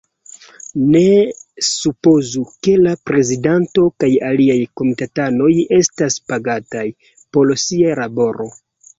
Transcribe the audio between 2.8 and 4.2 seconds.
la prezidanto kaj